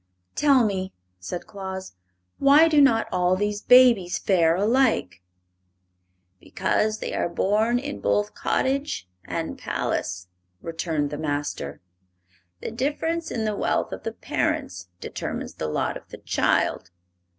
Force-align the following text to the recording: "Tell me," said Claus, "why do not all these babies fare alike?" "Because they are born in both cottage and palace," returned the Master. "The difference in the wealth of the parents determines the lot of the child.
"Tell 0.33 0.65
me," 0.65 0.93
said 1.19 1.45
Claus, 1.45 1.93
"why 2.39 2.67
do 2.67 2.81
not 2.81 3.07
all 3.11 3.35
these 3.35 3.61
babies 3.61 4.17
fare 4.17 4.55
alike?" 4.55 5.21
"Because 6.39 6.97
they 6.97 7.13
are 7.13 7.29
born 7.29 7.77
in 7.77 7.99
both 8.01 8.33
cottage 8.33 9.07
and 9.25 9.59
palace," 9.59 10.27
returned 10.59 11.11
the 11.11 11.19
Master. 11.19 11.81
"The 12.61 12.71
difference 12.71 13.29
in 13.29 13.45
the 13.45 13.55
wealth 13.55 13.91
of 13.91 14.01
the 14.01 14.13
parents 14.13 14.87
determines 14.99 15.53
the 15.53 15.67
lot 15.67 15.95
of 15.95 16.09
the 16.09 16.17
child. 16.17 16.89